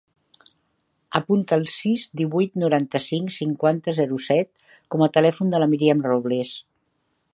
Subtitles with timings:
[1.19, 6.57] Apunta el sis, divuit, noranta-cinc, cinquanta, zero, set com a telèfon de la Míriam Robles.